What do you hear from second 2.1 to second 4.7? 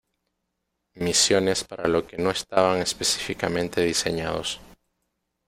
no estaban específicamente diseñados.